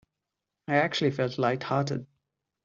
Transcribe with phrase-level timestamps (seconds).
[0.67, 2.07] I actually felt light-hearted.